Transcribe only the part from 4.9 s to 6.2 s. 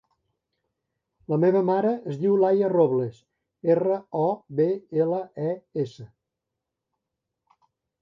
ela, e, essa.